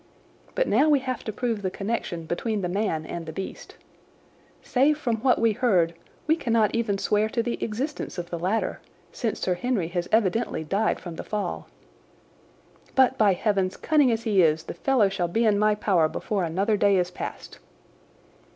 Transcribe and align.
But 0.55 0.67
now 0.67 0.89
we 0.89 0.97
have 0.97 1.23
to 1.25 1.31
prove 1.31 1.61
the 1.61 1.69
connection 1.69 2.25
between 2.25 2.61
the 2.61 2.67
man 2.67 3.05
and 3.05 3.27
the 3.27 3.31
beast. 3.31 3.75
Save 4.63 4.97
from 4.97 5.17
what 5.17 5.37
we 5.39 5.51
heard, 5.51 5.93
we 6.25 6.35
cannot 6.35 6.73
even 6.73 6.97
swear 6.97 7.29
to 7.29 7.43
the 7.43 7.63
existence 7.63 8.17
of 8.17 8.31
the 8.31 8.39
latter, 8.39 8.79
since 9.11 9.39
Sir 9.39 9.53
Henry 9.53 9.89
has 9.89 10.09
evidently 10.11 10.63
died 10.63 10.99
from 10.99 11.17
the 11.17 11.23
fall. 11.23 11.67
But, 12.95 13.15
by 13.19 13.33
heavens, 13.33 13.77
cunning 13.77 14.11
as 14.11 14.23
he 14.23 14.41
is, 14.41 14.63
the 14.63 14.73
fellow 14.73 15.07
shall 15.07 15.27
be 15.27 15.45
in 15.45 15.59
my 15.59 15.75
power 15.75 16.07
before 16.09 16.45
another 16.45 16.77
day 16.77 16.97
is 16.97 17.11
past!" 17.11 17.59